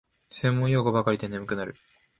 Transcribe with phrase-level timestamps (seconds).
[0.31, 1.73] 専門用語ばかりで眠くなる